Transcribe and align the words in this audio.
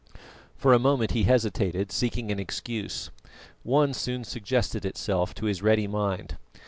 For 0.55 0.73
a 0.73 0.79
moment 0.79 1.11
he 1.11 1.25
hesitated, 1.25 1.91
seeking 1.91 2.31
an 2.31 2.39
excuse. 2.39 3.11
One 3.61 3.93
soon 3.93 4.23
suggested 4.23 4.83
itself 4.83 5.35
to 5.35 5.45
his 5.45 5.61
ready 5.61 5.85
mind. 5.85 6.37